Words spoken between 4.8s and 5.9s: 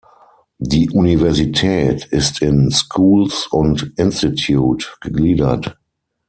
gegliedert.